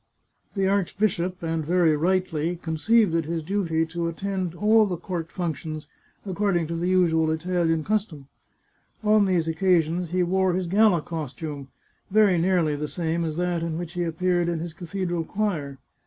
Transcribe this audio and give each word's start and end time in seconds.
The 0.55 0.67
archbishop, 0.67 1.43
and 1.43 1.63
490 1.63 1.65
The 1.65 1.75
Chartreuse 1.75 1.77
of 1.77 1.77
Parma 1.77 1.83
very 2.33 2.49
rightly, 2.49 2.63
conceived 2.63 3.13
it 3.13 3.25
his 3.25 3.43
duty 3.43 3.85
to 3.85 4.07
attend 4.07 4.55
all 4.55 4.87
the 4.87 4.97
court 4.97 5.31
functions, 5.31 5.85
according 6.25 6.65
to 6.65 6.75
the 6.75 6.87
usual 6.87 7.29
Italian 7.29 7.83
custom. 7.83 8.27
On 9.03 9.25
these 9.25 9.47
occasions 9.47 10.09
he 10.09 10.23
wore 10.23 10.53
his 10.53 10.65
gala 10.65 11.03
costume, 11.03 11.67
very 12.09 12.39
nearly 12.39 12.75
the 12.75 12.87
same 12.87 13.23
as 13.23 13.35
that 13.35 13.61
in 13.61 13.77
which 13.77 13.93
he 13.93 14.01
appeared 14.01 14.49
in 14.49 14.57
his 14.57 14.73
cathedral 14.73 15.23
choir. 15.23 15.77